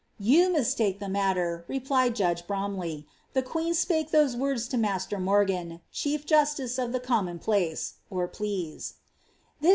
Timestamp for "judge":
2.15-2.47